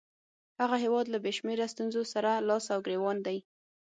هغه 0.61 0.75
هیواد 0.83 1.05
له 1.09 1.17
بې 1.23 1.31
شمېره 1.37 1.65
ستونزو 1.73 2.01
سره 2.13 2.31
لاس 2.47 2.65
او 2.73 2.79
ګرېوان 2.85 3.17
دی. 3.27 3.37